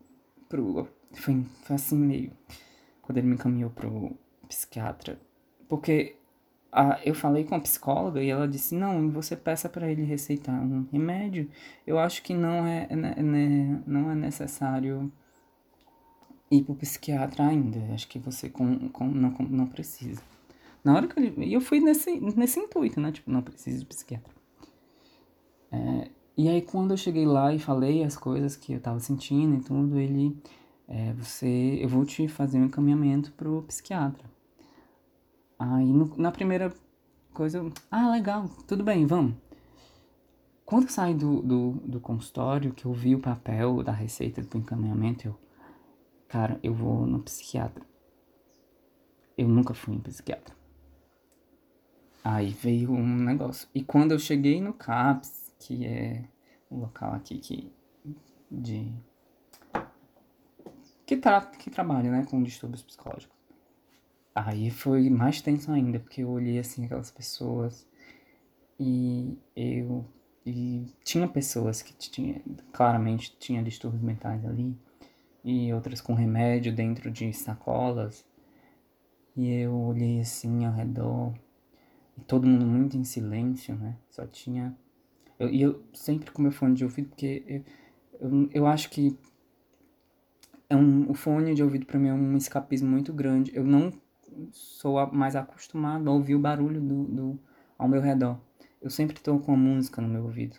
pro. 0.49 0.89
Foi, 1.13 1.45
foi 1.63 1.77
assim 1.77 1.97
meio. 1.97 2.33
Quando 3.01 3.19
ele 3.19 3.29
me 3.29 3.35
encaminhou 3.35 3.71
pro 3.71 4.17
psiquiatra. 4.49 5.21
Porque 5.69 6.17
a, 6.73 6.99
eu 7.05 7.15
falei 7.15 7.45
com 7.45 7.55
a 7.55 7.61
psicóloga 7.61 8.21
e 8.21 8.29
ela 8.29 8.49
disse: 8.49 8.75
não, 8.75 9.11
você 9.13 9.37
peça 9.37 9.69
para 9.69 9.89
ele 9.89 10.03
receitar 10.03 10.61
um 10.61 10.89
remédio. 10.91 11.49
Eu 11.87 12.01
acho 12.01 12.25
que 12.25 12.35
não 12.35 12.67
é, 12.67 12.89
né, 12.95 13.15
né, 13.23 13.83
não 13.87 14.11
é 14.11 14.15
necessário 14.17 15.11
ir 16.51 16.65
pro 16.65 16.75
psiquiatra 16.75 17.47
ainda. 17.47 17.95
Acho 17.95 18.09
que 18.09 18.19
você 18.19 18.49
com, 18.49 18.89
com, 18.89 19.07
não, 19.07 19.31
com, 19.31 19.45
não 19.45 19.69
precisa. 19.69 20.21
Na 20.83 20.97
hora 20.97 21.07
que. 21.07 21.21
E 21.21 21.53
eu 21.53 21.61
fui 21.61 21.79
nesse, 21.79 22.19
nesse 22.19 22.59
intuito, 22.59 23.01
né? 23.01 23.13
Tipo, 23.13 23.31
não 23.31 23.41
precisa 23.41 23.79
de 23.79 23.87
psiquiatra. 23.87 24.40
É, 25.73 26.11
e 26.37 26.49
aí 26.49 26.63
quando 26.63 26.93
eu 26.93 26.97
cheguei 26.97 27.27
lá 27.27 27.55
e 27.55 27.59
falei 27.59 28.03
as 28.03 28.17
coisas 28.17 28.57
que 28.57 28.73
eu 28.73 28.81
tava 28.81 28.99
sentindo 29.01 29.57
e 29.57 29.61
tudo, 29.61 29.99
ele, 29.99 30.37
é, 30.89 31.13
você, 31.15 31.79
eu 31.81 31.89
vou 31.89 32.05
te 32.05 32.29
fazer 32.29 32.59
um 32.59 32.65
encaminhamento 32.65 33.33
pro 33.33 33.63
psiquiatra. 33.63 34.25
Aí 35.59 35.93
no, 35.93 36.17
na 36.17 36.33
primeira 36.33 36.73
coisa, 37.35 37.59
eu, 37.59 37.73
ah, 37.91 38.11
legal, 38.11 38.49
tudo 38.67 38.83
bem, 38.83 39.07
vamos. 39.07 39.35
Quando 40.71 40.85
eu 40.85 40.91
saí 40.91 41.15
do, 41.15 41.43
do, 41.43 41.73
do 41.85 42.01
consultório, 42.01 42.73
que 42.73 42.87
eu 42.87 42.93
vi 42.93 43.15
o 43.15 43.21
papel 43.21 43.83
da 43.83 43.91
receita 43.91 44.41
do 44.41 44.57
encaminhamento, 44.57 45.27
eu, 45.27 45.39
cara, 46.29 46.61
eu 46.63 46.73
vou 46.73 47.05
no 47.07 47.19
psiquiatra. 47.19 47.85
Eu 49.37 49.49
nunca 49.49 49.75
fui 49.75 49.95
em 49.95 49.99
psiquiatra. 49.99 50.55
Aí 52.23 52.51
veio 52.51 52.93
um 52.93 53.17
negócio. 53.17 53.69
E 53.75 53.83
quando 53.83 54.13
eu 54.13 54.19
cheguei 54.19 54.61
no 54.61 54.73
CAPS, 54.73 55.50
que 55.61 55.87
é 55.87 56.25
o 56.69 56.77
local 56.77 57.13
aqui 57.13 57.39
que 57.39 57.73
de 58.51 58.93
que, 61.07 61.17
tra 61.17 61.41
que 61.41 61.71
trabalha, 61.71 62.11
né, 62.11 62.25
com 62.25 62.43
distúrbios 62.43 62.83
psicológicos. 62.83 63.37
Aí 64.35 64.71
foi 64.71 65.11
mais 65.11 65.41
tenso 65.41 65.71
ainda, 65.73 65.99
porque 65.99 66.23
eu 66.23 66.31
olhei 66.31 66.59
assim 66.59 66.85
aquelas 66.85 67.11
pessoas 67.11 67.87
e 68.79 69.39
eu 69.55 70.05
e 70.47 70.87
tinha 71.05 71.29
pessoas 71.29 71.83
que 71.83 71.93
tinha 71.93 72.41
claramente 72.73 73.37
tinha 73.39 73.63
distúrbios 73.63 74.03
mentais 74.03 74.45
ali 74.47 74.77
e 75.45 75.73
outras 75.73 76.01
com 76.01 76.15
remédio 76.15 76.75
dentro 76.75 77.11
de 77.11 77.33
sacolas. 77.33 78.25
E 79.37 79.49
eu 79.51 79.75
olhei 79.75 80.21
assim 80.21 80.65
ao 80.65 80.73
redor 80.73 81.35
e 82.17 82.21
todo 82.23 82.47
mundo 82.47 82.67
muito 82.67 82.97
em 82.97 83.05
silêncio, 83.05 83.75
né? 83.75 83.97
Só 84.11 84.27
tinha 84.27 84.77
eu, 85.41 85.49
e 85.49 85.63
eu 85.63 85.83
sempre 85.95 86.31
com 86.31 86.43
meu 86.43 86.53
fone 86.53 86.75
de 86.75 86.85
ouvido, 86.85 87.09
porque 87.09 87.43
eu, 87.49 87.65
eu, 88.21 88.51
eu 88.53 88.67
acho 88.67 88.91
que 88.91 89.19
é 90.69 90.77
um, 90.77 91.11
o 91.11 91.15
fone 91.15 91.55
de 91.55 91.63
ouvido 91.63 91.87
para 91.87 91.99
mim 91.99 92.09
é 92.09 92.15
um 92.15 92.37
escapismo 92.37 92.89
muito 92.89 93.13
grande. 93.13 93.51
Eu 93.55 93.65
não 93.65 93.91
sou 94.53 95.05
mais 95.13 95.35
acostumado 95.35 96.09
a 96.09 96.13
ouvir 96.13 96.35
o 96.35 96.39
barulho 96.39 96.81
do, 96.81 97.05
do 97.05 97.41
ao 97.79 97.89
meu 97.89 98.03
redor. 98.03 98.39
Eu 98.83 98.91
sempre 98.91 99.17
estou 99.17 99.41
com 99.41 99.55
a 99.55 99.57
música 99.57 100.03
no 100.03 100.09
meu 100.09 100.25
ouvido, 100.25 100.59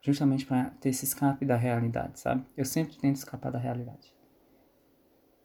justamente 0.00 0.46
para 0.46 0.70
ter 0.80 0.90
esse 0.90 1.04
escape 1.04 1.44
da 1.44 1.56
realidade, 1.56 2.20
sabe? 2.20 2.44
Eu 2.56 2.64
sempre 2.64 2.96
tento 2.96 3.16
escapar 3.16 3.50
da 3.50 3.58
realidade. 3.58 4.14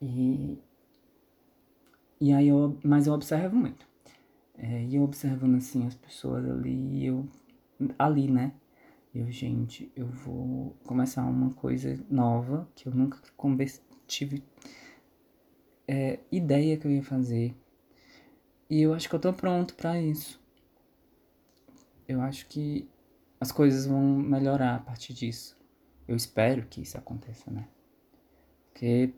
E 0.00 0.58
e 2.20 2.32
aí 2.32 2.46
eu, 2.46 2.78
mas 2.84 3.08
eu 3.08 3.12
observo 3.12 3.56
muito. 3.56 3.84
É, 4.56 4.84
e 4.84 4.94
eu 4.94 5.02
observando 5.02 5.56
assim 5.56 5.84
as 5.86 5.94
pessoas 5.96 6.48
ali, 6.48 7.04
eu 7.04 7.28
ali, 7.98 8.30
né? 8.30 8.52
Eu, 9.14 9.30
gente, 9.30 9.92
eu 9.94 10.06
vou 10.06 10.74
começar 10.84 11.24
uma 11.26 11.52
coisa 11.52 12.02
nova 12.08 12.66
que 12.74 12.88
eu 12.88 12.94
nunca 12.94 13.20
tive 14.06 14.42
é, 15.86 16.18
ideia 16.30 16.76
que 16.78 16.86
eu 16.86 16.90
ia 16.90 17.02
fazer. 17.02 17.54
E 18.70 18.80
eu 18.80 18.94
acho 18.94 19.08
que 19.08 19.14
eu 19.14 19.20
tô 19.20 19.32
pronto 19.32 19.74
para 19.74 20.00
isso. 20.00 20.40
Eu 22.08 22.22
acho 22.22 22.46
que 22.48 22.88
as 23.38 23.52
coisas 23.52 23.86
vão 23.86 24.02
melhorar 24.16 24.76
a 24.76 24.78
partir 24.78 25.12
disso. 25.12 25.58
Eu 26.08 26.16
espero 26.16 26.66
que 26.66 26.80
isso 26.80 26.96
aconteça, 26.96 27.50
né? 27.50 27.68
Porque 28.70 29.12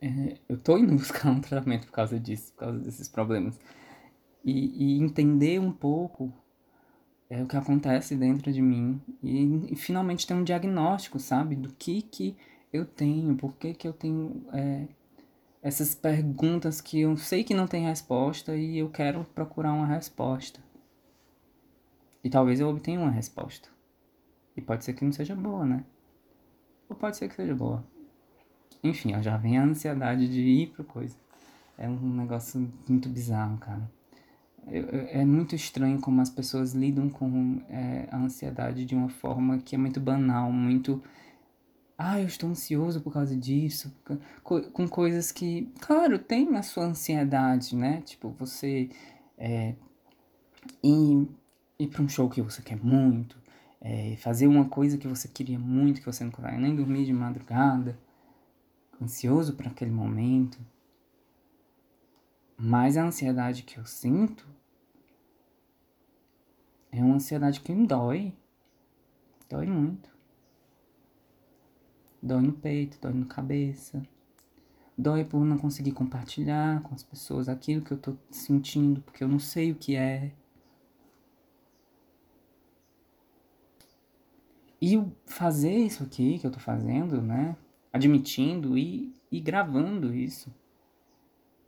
é, 0.00 0.38
eu 0.48 0.58
tô 0.58 0.78
indo 0.78 0.94
buscar 0.96 1.30
um 1.30 1.40
tratamento 1.40 1.86
por 1.86 1.92
causa 1.92 2.18
disso, 2.18 2.52
por 2.52 2.60
causa 2.60 2.78
desses 2.78 3.08
problemas. 3.08 3.60
E, 4.42 4.96
e 4.96 5.02
entender 5.02 5.60
um 5.60 5.70
pouco 5.70 6.32
é 7.30 7.40
o 7.40 7.46
que 7.46 7.56
acontece 7.56 8.16
dentro 8.16 8.52
de 8.52 8.60
mim 8.60 9.00
e, 9.22 9.72
e, 9.72 9.76
finalmente 9.76 10.26
ter 10.26 10.34
um 10.34 10.42
diagnóstico, 10.42 11.20
sabe, 11.20 11.54
do 11.54 11.72
que 11.72 12.02
que 12.02 12.36
eu 12.72 12.84
tenho, 12.84 13.36
por 13.36 13.56
que 13.56 13.72
que 13.72 13.86
eu 13.86 13.92
tenho 13.92 14.44
é, 14.52 14.88
essas 15.62 15.94
perguntas 15.94 16.80
que 16.80 17.00
eu 17.00 17.16
sei 17.16 17.44
que 17.44 17.54
não 17.54 17.68
tem 17.68 17.86
resposta 17.86 18.56
e 18.56 18.78
eu 18.78 18.90
quero 18.90 19.24
procurar 19.32 19.72
uma 19.72 19.86
resposta. 19.86 20.60
E 22.22 22.28
talvez 22.28 22.58
eu 22.58 22.68
obtenha 22.68 22.98
uma 22.98 23.10
resposta. 23.10 23.68
E 24.56 24.60
pode 24.60 24.84
ser 24.84 24.94
que 24.94 25.04
não 25.04 25.12
seja 25.12 25.34
boa, 25.36 25.64
né? 25.64 25.84
Ou 26.88 26.96
pode 26.96 27.16
ser 27.16 27.28
que 27.28 27.36
seja 27.36 27.54
boa. 27.54 27.84
Enfim, 28.82 29.14
ó, 29.14 29.22
já 29.22 29.36
vem 29.36 29.56
a 29.56 29.62
ansiedade 29.62 30.28
de 30.28 30.40
ir 30.40 30.66
pro 30.70 30.82
coisa. 30.82 31.16
É 31.78 31.88
um 31.88 32.16
negócio 32.16 32.70
muito 32.88 33.08
bizarro, 33.08 33.56
cara 33.58 33.99
é 34.72 35.24
muito 35.24 35.54
estranho 35.54 36.00
como 36.00 36.20
as 36.20 36.30
pessoas 36.30 36.72
lidam 36.72 37.10
com 37.10 37.60
é, 37.68 38.06
a 38.10 38.16
ansiedade 38.16 38.84
de 38.84 38.94
uma 38.94 39.08
forma 39.08 39.58
que 39.58 39.74
é 39.74 39.78
muito 39.78 40.00
banal, 40.00 40.52
muito. 40.52 41.02
Ah, 41.98 42.20
eu 42.20 42.26
estou 42.26 42.48
ansioso 42.48 43.00
por 43.00 43.12
causa 43.12 43.36
disso. 43.36 43.92
Com 44.42 44.88
coisas 44.88 45.32
que, 45.32 45.70
claro, 45.80 46.18
tem 46.18 46.56
a 46.56 46.62
sua 46.62 46.84
ansiedade, 46.84 47.76
né? 47.76 48.00
Tipo, 48.02 48.30
você 48.38 48.88
é, 49.36 49.74
ir, 50.82 51.28
ir 51.78 51.88
para 51.88 52.02
um 52.02 52.08
show 52.08 52.30
que 52.30 52.40
você 52.40 52.62
quer 52.62 52.76
muito, 52.82 53.36
é, 53.80 54.16
fazer 54.16 54.46
uma 54.46 54.66
coisa 54.66 54.96
que 54.96 55.08
você 55.08 55.28
queria 55.28 55.58
muito, 55.58 56.00
que 56.00 56.06
você 56.06 56.24
não 56.24 56.30
consegue 56.30 56.58
nem 56.58 56.74
dormir 56.74 57.04
de 57.04 57.12
madrugada, 57.12 57.98
ansioso 59.02 59.54
para 59.54 59.68
aquele 59.68 59.90
momento. 59.90 60.58
Mas 62.56 62.96
a 62.96 63.04
ansiedade 63.04 63.62
que 63.62 63.78
eu 63.78 63.84
sinto 63.84 64.46
é 66.92 67.02
uma 67.02 67.16
ansiedade 67.16 67.60
que 67.60 67.72
me 67.72 67.86
dói. 67.86 68.32
Dói 69.48 69.66
muito. 69.66 70.10
Dói 72.22 72.42
no 72.42 72.52
peito, 72.52 72.98
dói 73.00 73.14
na 73.14 73.26
cabeça. 73.26 74.02
Dói 74.96 75.24
por 75.24 75.44
não 75.44 75.56
conseguir 75.56 75.92
compartilhar 75.92 76.82
com 76.82 76.94
as 76.94 77.02
pessoas 77.02 77.48
aquilo 77.48 77.82
que 77.82 77.92
eu 77.92 77.98
tô 77.98 78.16
sentindo, 78.30 79.00
porque 79.00 79.24
eu 79.24 79.28
não 79.28 79.38
sei 79.38 79.72
o 79.72 79.74
que 79.74 79.96
é. 79.96 80.32
E 84.82 85.02
fazer 85.26 85.76
isso 85.76 86.02
aqui 86.02 86.38
que 86.38 86.46
eu 86.46 86.50
tô 86.50 86.58
fazendo, 86.58 87.20
né? 87.20 87.56
Admitindo 87.92 88.76
e, 88.76 89.14
e 89.30 89.40
gravando 89.40 90.14
isso 90.14 90.52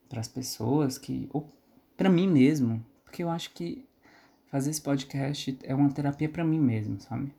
para 0.09 0.21
as 0.21 0.29
pessoas 0.29 0.99
que 0.99 1.29
ou 1.33 1.49
para 1.97 2.11
mim 2.11 2.29
mesmo, 2.29 2.85
porque 3.05 3.23
eu 3.23 3.31
acho 3.31 3.53
que 3.55 3.87
fazer 4.53 4.71
esse 4.71 4.81
podcast 4.81 5.59
é 5.65 5.75
uma 5.75 5.91
terapia 5.91 6.29
para 6.29 6.45
mim 6.45 6.61
mesmo, 6.61 7.01
sabe? 7.01 7.35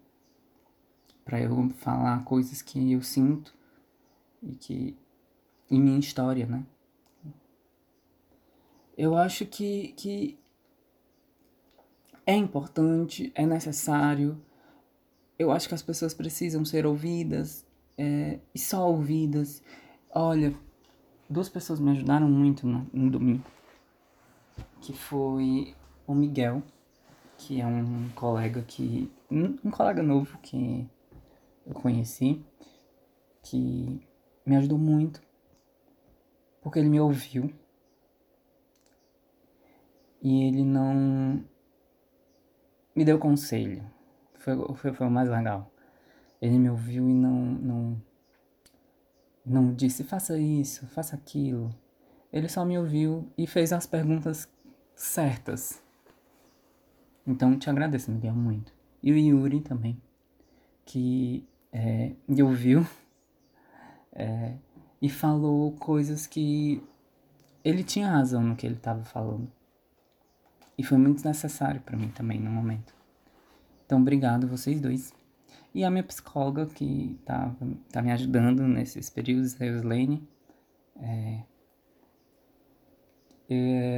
para 1.24 1.42
eu 1.42 1.70
falar 1.78 2.24
coisas 2.24 2.62
que 2.62 2.92
eu 2.92 3.02
sinto 3.02 3.54
e 4.42 4.56
que 4.56 4.98
em 5.70 5.82
minha 5.82 6.00
história, 6.00 6.46
né? 6.46 6.66
Eu 8.98 9.16
acho 9.16 9.46
que, 9.46 9.94
que 9.94 10.38
é 12.26 12.36
importante, 12.36 13.32
é 13.34 13.46
necessário. 13.46 14.40
Eu 15.40 15.52
acho 15.52 15.68
que 15.68 15.74
as 15.74 15.82
pessoas 15.82 16.14
precisam 16.14 16.64
ser 16.64 16.86
ouvidas 16.86 17.66
é, 17.98 18.40
e 18.54 18.60
só 18.60 18.88
ouvidas. 18.88 19.64
Olha, 20.14 20.54
duas 21.28 21.50
pessoas 21.50 21.80
me 21.80 21.92
ajudaram 21.92 22.30
muito 22.30 22.68
no, 22.68 22.88
no 22.94 23.10
domingo, 23.10 23.44
que 24.82 24.94
foi 24.94 25.74
o 26.06 26.14
Miguel, 26.14 26.62
que 27.44 27.60
é 27.60 27.68
um 27.68 28.10
colega 28.16 28.62
que 28.62 29.12
um, 29.30 29.70
colega 29.70 30.02
novo 30.02 30.38
que 30.38 30.90
eu 31.68 31.74
conheci, 31.74 32.42
que 33.42 34.02
me 34.46 34.56
ajudou 34.56 34.78
muito, 34.78 35.22
porque 36.62 36.80
ele 36.80 36.88
me 36.88 37.02
ouviu 37.02 37.54
e 40.22 40.44
ele 40.44 40.64
não 40.64 41.44
me 42.96 43.04
deu 43.04 43.20
conselho. 43.20 43.84
Foi, 44.36 44.56
foi, 44.76 44.94
foi 44.94 45.08
o 45.08 45.12
mais 45.12 45.30
legal. 45.30 45.70
Ele 46.42 46.58
me 46.58 46.70
ouviu 46.70 47.10
e 47.10 47.14
não, 47.14 47.36
não, 47.36 48.02
não 49.46 49.74
disse 49.74 50.06
faça 50.06 50.38
isso, 50.38 50.88
faça 50.88 51.14
aquilo. 51.14 51.76
Ele 52.32 52.48
só 52.48 52.64
me 52.64 52.80
ouviu 52.80 53.30
e 53.38 53.46
fez 53.46 53.74
as 53.74 53.86
perguntas 53.86 54.50
certas. 54.96 55.83
Então 57.26 57.58
te 57.58 57.70
agradeço, 57.70 58.12
Miguel, 58.12 58.36
muito. 58.36 58.74
E 59.02 59.12
o 59.12 59.18
Yuri 59.18 59.62
também, 59.62 60.02
que 60.86 61.48
é, 61.72 62.12
me 62.28 62.44
ouviu 62.44 62.86
é, 64.14 64.56
e 65.02 65.10
falou 65.10 65.72
coisas 65.74 66.28
que 66.28 66.84
ele 67.64 67.84
tinha 67.84 68.10
razão 68.10 68.44
no 68.44 68.56
que 68.56 68.66
ele 68.66 68.76
estava 68.76 69.04
falando. 69.04 69.52
E 70.78 70.84
foi 70.84 70.98
muito 70.98 71.26
necessário 71.26 71.82
para 71.82 71.98
mim 71.98 72.10
também 72.10 72.40
no 72.40 72.50
momento. 72.50 72.94
Então, 73.86 74.02
obrigado 74.02 74.48
vocês 74.48 74.82
dois. 74.82 75.14
E 75.74 75.84
a 75.84 75.90
minha 75.90 76.04
psicóloga 76.04 76.66
que 76.66 77.20
tá, 77.26 77.56
tá 77.92 78.02
me 78.02 78.12
ajudando 78.12 78.68
nesses 78.68 79.10
períodos, 79.10 79.60
a 79.62 79.66
Euslene. 79.66 80.28
É, 81.00 81.44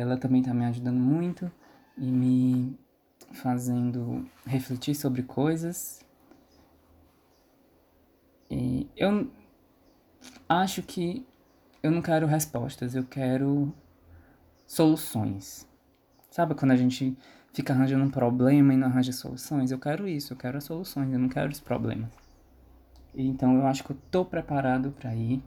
ela 0.01 0.17
também 0.17 0.41
tá 0.41 0.53
me 0.53 0.65
ajudando 0.65 1.00
muito 1.00 1.51
e 1.98 2.12
me 2.12 2.77
fazendo 3.32 4.25
refletir 4.46 4.96
sobre 4.96 5.24
coisas. 5.24 6.03
E 8.50 8.89
eu 8.96 9.29
acho 10.48 10.82
que 10.84 11.25
eu 11.82 11.91
não 11.91 12.01
quero 12.01 12.25
respostas, 12.25 12.96
eu 12.96 13.03
quero 13.03 13.74
soluções. 14.65 15.67
Sabe 16.29 16.55
quando 16.55 16.72
a 16.72 16.75
gente 16.75 17.17
fica 17.53 17.74
arranjando 17.74 18.05
um 18.05 18.10
problema 18.10 18.74
e 18.74 18.77
não 18.77 18.88
arranja 18.88 19.12
soluções? 19.12 19.72
Eu 19.72 19.79
quero 19.79 20.08
isso, 20.08 20.34
eu 20.34 20.38
quero 20.38 20.58
as 20.58 20.63
soluções, 20.63 21.12
eu 21.12 21.20
não 21.20 21.29
quero 21.29 21.51
os 21.51 21.60
problemas. 21.60 22.10
Então 23.13 23.55
eu 23.55 23.65
acho 23.65 23.84
que 23.84 23.91
eu 23.91 23.98
tô 24.12 24.25
preparado 24.25 24.91
para 24.91 25.15
ir. 25.15 25.41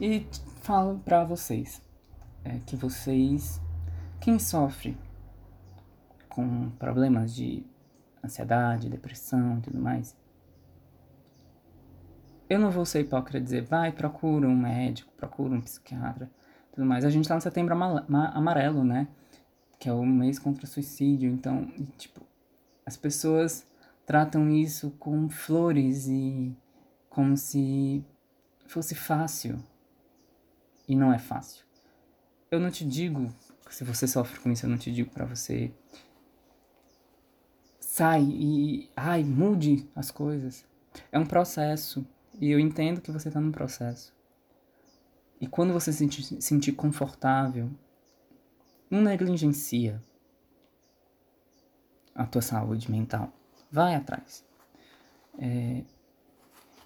E 0.00 0.26
falo 0.62 0.98
para 1.00 1.24
vocês 1.24 1.82
é, 2.44 2.58
que 2.66 2.76
vocês, 2.76 3.60
quem 4.20 4.38
sofre 4.38 4.96
com 6.30 6.70
problemas 6.78 7.34
de 7.34 7.64
ansiedade, 8.24 8.88
depressão 8.88 9.58
e 9.58 9.60
tudo 9.60 9.78
mais, 9.78 10.16
eu 12.48 12.58
não 12.58 12.70
vou 12.70 12.86
ser 12.86 13.00
hipócrita 13.00 13.38
e 13.38 13.42
dizer, 13.42 13.62
vai, 13.62 13.92
procura 13.92 14.48
um 14.48 14.56
médico, 14.56 15.12
procura 15.16 15.54
um 15.54 15.60
psiquiatra, 15.60 16.30
tudo 16.72 16.86
mais. 16.86 17.04
A 17.04 17.10
gente 17.10 17.28
tá 17.28 17.34
no 17.34 17.40
setembro 17.40 17.74
amarelo, 17.74 18.82
né? 18.82 19.06
que 19.80 19.88
é 19.88 19.92
o 19.92 20.04
mês 20.04 20.38
contra 20.38 20.66
o 20.66 20.68
suicídio. 20.68 21.30
Então, 21.30 21.66
tipo, 21.96 22.20
as 22.84 22.96
pessoas 22.96 23.66
tratam 24.04 24.50
isso 24.50 24.90
com 24.98 25.28
flores 25.30 26.06
e 26.06 26.54
como 27.08 27.36
se 27.36 28.04
fosse 28.66 28.94
fácil. 28.94 29.58
E 30.86 30.94
não 30.94 31.12
é 31.12 31.18
fácil. 31.18 31.64
Eu 32.50 32.60
não 32.60 32.70
te 32.70 32.84
digo, 32.84 33.28
se 33.70 33.82
você 33.84 34.06
sofre 34.06 34.38
com 34.40 34.52
isso, 34.52 34.66
eu 34.66 34.70
não 34.70 34.76
te 34.76 34.92
digo 34.92 35.10
para 35.10 35.24
você 35.24 35.72
sai 37.90 38.22
e 38.22 38.88
ai, 38.96 39.24
mude 39.24 39.84
as 39.96 40.12
coisas. 40.12 40.64
É 41.10 41.18
um 41.18 41.26
processo 41.26 42.06
e 42.40 42.48
eu 42.48 42.60
entendo 42.60 43.00
que 43.00 43.10
você 43.10 43.28
tá 43.28 43.40
num 43.40 43.50
processo. 43.50 44.14
E 45.40 45.46
quando 45.48 45.72
você 45.72 45.92
se 45.92 45.98
sentir, 45.98 46.40
sentir 46.40 46.72
confortável 46.72 47.68
não 48.88 49.02
negligencia 49.02 50.00
a 52.14 52.24
tua 52.24 52.40
saúde 52.40 52.88
mental. 52.88 53.32
Vai 53.72 53.96
atrás. 53.96 54.44
É, 55.36 55.82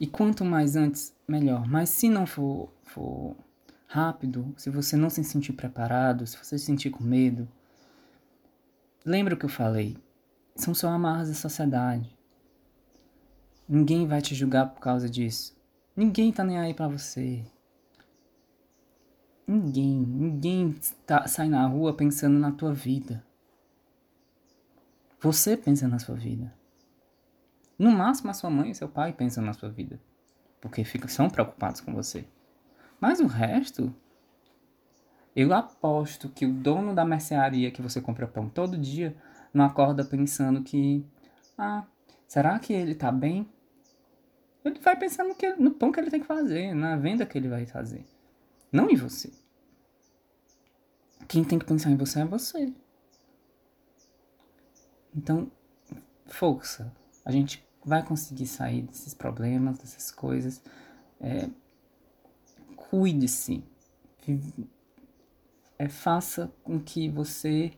e 0.00 0.06
quanto 0.06 0.42
mais 0.42 0.74
antes, 0.74 1.14
melhor. 1.28 1.66
Mas 1.68 1.90
se 1.90 2.08
não 2.08 2.26
for, 2.26 2.72
for 2.82 3.36
rápido, 3.86 4.54
se 4.56 4.70
você 4.70 4.96
não 4.96 5.10
se 5.10 5.22
sentir 5.22 5.52
preparado, 5.52 6.26
se 6.26 6.38
você 6.38 6.58
se 6.58 6.64
sentir 6.64 6.88
com 6.88 7.04
medo, 7.04 7.46
lembra 9.04 9.34
o 9.34 9.38
que 9.38 9.44
eu 9.44 9.50
falei. 9.50 9.98
São 10.54 10.72
só 10.74 10.88
amarras 10.88 11.28
da 11.28 11.34
sociedade. 11.34 12.16
Ninguém 13.68 14.06
vai 14.06 14.22
te 14.22 14.34
julgar 14.34 14.70
por 14.70 14.80
causa 14.80 15.08
disso. 15.08 15.56
Ninguém 15.96 16.32
tá 16.32 16.44
nem 16.44 16.58
aí 16.58 16.72
para 16.72 16.88
você. 16.88 17.44
Ninguém, 19.46 19.98
ninguém 19.98 20.74
tá, 21.06 21.26
sai 21.26 21.48
na 21.48 21.66
rua 21.66 21.94
pensando 21.94 22.38
na 22.38 22.52
tua 22.52 22.72
vida. 22.72 23.24
Você 25.20 25.56
pensa 25.56 25.88
na 25.88 25.98
sua 25.98 26.14
vida. 26.14 26.52
No 27.78 27.90
máximo, 27.90 28.30
a 28.30 28.34
sua 28.34 28.50
mãe 28.50 28.70
e 28.70 28.74
seu 28.74 28.88
pai 28.88 29.12
pensam 29.12 29.44
na 29.44 29.52
sua 29.52 29.70
vida. 29.70 30.00
Porque 30.60 30.84
ficam, 30.84 31.08
são 31.08 31.28
preocupados 31.28 31.80
com 31.80 31.92
você. 31.92 32.26
Mas 33.00 33.20
o 33.20 33.26
resto. 33.26 33.94
Eu 35.34 35.52
aposto 35.52 36.28
que 36.28 36.46
o 36.46 36.52
dono 36.52 36.94
da 36.94 37.04
mercearia 37.04 37.70
que 37.70 37.82
você 37.82 38.00
compra 38.00 38.26
pão 38.26 38.48
todo 38.48 38.78
dia 38.78 39.16
não 39.54 39.64
acorda 39.64 40.04
pensando 40.04 40.62
que. 40.62 41.06
Ah, 41.56 41.86
será 42.26 42.58
que 42.58 42.72
ele 42.72 42.94
tá 42.94 43.12
bem? 43.12 43.48
Ele 44.64 44.80
vai 44.80 44.98
pensando 44.98 45.34
que, 45.34 45.54
no 45.54 45.70
pão 45.70 45.92
que 45.92 46.00
ele 46.00 46.10
tem 46.10 46.20
que 46.20 46.26
fazer, 46.26 46.74
na 46.74 46.96
venda 46.96 47.24
que 47.24 47.38
ele 47.38 47.48
vai 47.48 47.64
fazer. 47.64 48.04
Não 48.72 48.90
em 48.90 48.96
você. 48.96 49.32
Quem 51.28 51.44
tem 51.44 51.58
que 51.58 51.64
pensar 51.64 51.90
em 51.90 51.96
você 51.96 52.20
é 52.20 52.24
você. 52.24 52.72
Então, 55.14 55.50
força. 56.26 56.92
A 57.24 57.30
gente 57.30 57.64
vai 57.84 58.04
conseguir 58.04 58.46
sair 58.46 58.82
desses 58.82 59.14
problemas, 59.14 59.78
dessas 59.78 60.10
coisas. 60.10 60.62
É, 61.20 61.48
Cuide-se. 62.74 63.62
É, 65.78 65.88
faça 65.88 66.52
com 66.62 66.80
que 66.80 67.08
você 67.08 67.72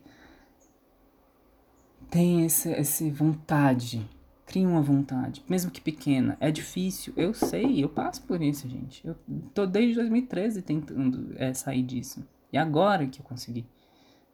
tenha 2.09 2.45
essa, 2.45 2.69
essa 2.69 3.09
vontade 3.11 4.07
Crie 4.47 4.65
uma 4.65 4.81
vontade, 4.81 5.43
mesmo 5.49 5.69
que 5.69 5.81
pequena. 5.81 6.37
É 6.39 6.49
difícil, 6.49 7.13
eu 7.17 7.33
sei, 7.33 7.83
eu 7.83 7.89
passo 7.89 8.21
por 8.21 8.41
isso, 8.41 8.67
gente. 8.69 9.05
Eu 9.05 9.13
tô 9.53 9.65
desde 9.65 9.95
2013 9.95 10.61
tentando 10.61 11.35
é, 11.35 11.53
sair 11.53 11.83
disso. 11.83 12.25
E 12.51 12.57
agora 12.57 13.05
que 13.07 13.19
eu 13.19 13.25
consegui, 13.25 13.67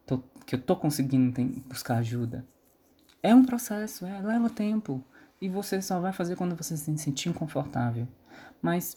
tô, 0.06 0.22
que 0.46 0.54
eu 0.54 0.62
tô 0.62 0.76
conseguindo 0.76 1.32
tem, 1.34 1.48
buscar 1.68 1.96
ajuda. 1.96 2.46
É 3.20 3.34
um 3.34 3.44
processo, 3.44 4.06
é, 4.06 4.20
leva 4.20 4.48
tempo. 4.48 5.04
E 5.40 5.48
você 5.48 5.82
só 5.82 5.98
vai 5.98 6.12
fazer 6.12 6.36
quando 6.36 6.54
você 6.54 6.76
se 6.76 6.96
sentir 6.96 7.34
confortável. 7.34 8.06
Mas 8.62 8.96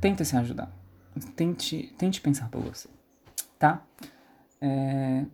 tenta 0.00 0.24
se 0.24 0.36
ajudar. 0.36 0.70
Tente, 1.34 1.92
tente 1.98 2.20
pensar 2.20 2.48
por 2.50 2.62
você, 2.62 2.88
tá? 3.58 3.84
É, 4.60 5.26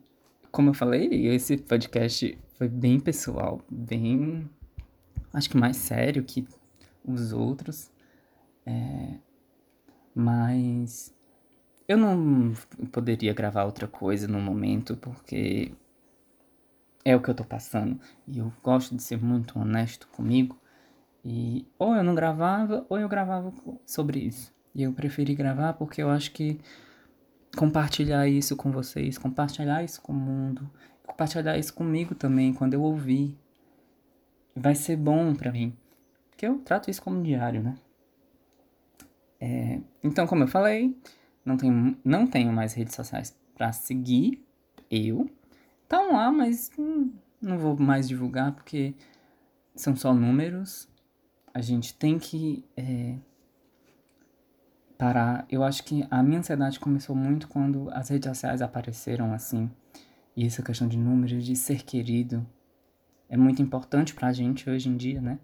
como 0.50 0.70
eu 0.70 0.74
falei, 0.74 1.26
esse 1.28 1.56
podcast 1.56 2.38
foi 2.54 2.68
bem 2.68 2.98
pessoal, 2.98 3.60
bem. 3.70 4.48
Acho 5.32 5.50
que 5.50 5.56
mais 5.56 5.76
sério 5.76 6.24
que 6.24 6.46
os 7.04 7.32
outros. 7.32 7.90
É, 8.66 9.14
mas 10.14 11.14
eu 11.86 11.96
não 11.96 12.52
poderia 12.92 13.32
gravar 13.32 13.64
outra 13.64 13.86
coisa 13.86 14.28
no 14.28 14.40
momento 14.40 14.96
porque 14.96 15.72
é 17.04 17.16
o 17.16 17.22
que 17.22 17.30
eu 17.30 17.34
tô 17.34 17.44
passando 17.44 17.98
e 18.26 18.38
eu 18.38 18.52
gosto 18.62 18.94
de 18.94 19.02
ser 19.02 19.22
muito 19.22 19.58
honesto 19.58 20.08
comigo. 20.08 20.58
E 21.24 21.66
ou 21.78 21.94
eu 21.94 22.04
não 22.04 22.14
gravava 22.14 22.84
ou 22.88 22.98
eu 22.98 23.08
gravava 23.08 23.52
sobre 23.86 24.20
isso. 24.20 24.52
E 24.74 24.82
eu 24.82 24.92
preferi 24.92 25.34
gravar 25.34 25.72
porque 25.74 26.02
eu 26.02 26.10
acho 26.10 26.32
que 26.32 26.60
compartilhar 27.56 28.28
isso 28.28 28.56
com 28.56 28.70
vocês, 28.70 29.18
compartilhar 29.18 29.82
isso 29.82 30.00
com 30.02 30.12
o 30.12 30.16
mundo, 30.16 30.70
compartilhar 31.06 31.58
isso 31.58 31.74
comigo 31.74 32.14
também, 32.14 32.52
quando 32.52 32.74
eu 32.74 32.82
ouvir. 32.82 33.36
vai 34.54 34.74
ser 34.74 34.96
bom 34.96 35.34
para 35.34 35.52
mim. 35.52 35.76
Porque 36.30 36.46
eu 36.46 36.58
trato 36.58 36.90
isso 36.90 37.02
como 37.02 37.22
diário, 37.22 37.62
né? 37.62 37.74
É, 39.40 39.80
então, 40.02 40.26
como 40.26 40.44
eu 40.44 40.48
falei, 40.48 40.96
não 41.44 41.56
tenho, 41.56 41.96
não 42.04 42.26
tenho 42.26 42.52
mais 42.52 42.74
redes 42.74 42.94
sociais 42.94 43.36
para 43.54 43.72
seguir 43.72 44.44
eu. 44.90 45.28
Estão 45.82 46.12
lá, 46.12 46.30
mas 46.30 46.70
hum, 46.78 47.12
não 47.40 47.58
vou 47.58 47.76
mais 47.76 48.08
divulgar 48.08 48.52
porque 48.52 48.94
são 49.74 49.96
só 49.96 50.12
números. 50.12 50.88
A 51.54 51.60
gente 51.60 51.94
tem 51.94 52.18
que 52.18 52.64
é, 52.76 53.16
parar. 54.98 55.46
Eu 55.48 55.62
acho 55.62 55.84
que 55.84 56.04
a 56.10 56.22
minha 56.22 56.40
ansiedade 56.40 56.80
começou 56.80 57.14
muito 57.14 57.48
quando 57.48 57.88
as 57.92 58.08
redes 58.08 58.28
sociais 58.28 58.60
apareceram 58.60 59.32
assim. 59.32 59.70
E 60.36 60.44
essa 60.44 60.62
questão 60.62 60.88
de 60.88 60.98
números, 60.98 61.44
de 61.44 61.56
ser 61.56 61.84
querido, 61.84 62.44
é 63.28 63.36
muito 63.36 63.62
importante 63.62 64.14
pra 64.14 64.32
gente 64.32 64.68
hoje 64.68 64.88
em 64.88 64.96
dia, 64.96 65.20
né? 65.20 65.38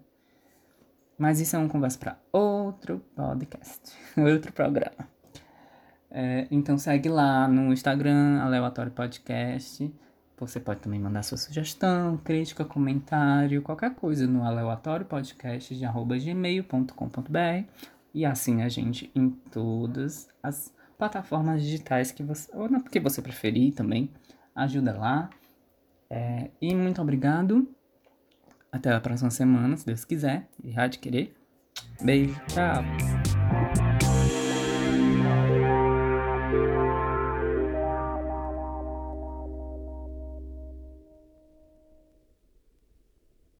Mas 1.17 1.39
isso 1.39 1.55
é 1.55 1.59
uma 1.59 1.69
conversa 1.69 1.97
para 1.97 2.19
outro 2.31 3.01
podcast, 3.15 3.93
outro 4.19 4.51
programa. 4.51 5.07
É, 6.11 6.47
então 6.51 6.77
segue 6.77 7.09
lá 7.09 7.47
no 7.47 7.71
Instagram, 7.71 8.41
Aleatório 8.41 8.91
Podcast. 8.91 9.93
Você 10.37 10.59
pode 10.59 10.81
também 10.81 10.99
mandar 10.99 11.23
sua 11.23 11.37
sugestão, 11.37 12.17
crítica, 12.17 12.65
comentário, 12.65 13.61
qualquer 13.61 13.95
coisa 13.95 14.27
no 14.27 14.43
aleatório 14.43 15.05
podcast 15.05 15.73
de 15.73 15.85
gmail.com.br 15.85 17.94
e 18.15 18.25
assim 18.25 18.61
a 18.61 18.69
gente 18.69 19.11
em 19.13 19.29
todas 19.29 20.29
as 20.41 20.73
plataformas 20.97 21.61
digitais 21.61 22.13
que 22.13 22.23
você, 22.23 22.49
ou 22.55 22.69
na 22.69 22.79
que 22.79 22.97
você 22.97 23.21
preferir 23.21 23.73
também, 23.73 24.09
ajuda 24.55 24.97
lá. 24.97 25.29
É, 26.09 26.49
e 26.61 26.73
muito 26.73 27.01
obrigado. 27.01 27.67
Até 28.71 28.93
a 28.93 29.01
próxima 29.01 29.29
semana, 29.29 29.75
se 29.75 29.85
Deus 29.85 30.05
quiser 30.05 30.47
e 30.63 30.71
de 30.87 30.97
querer. 30.99 31.35
Beijo, 32.01 32.39
tchau. 32.47 33.44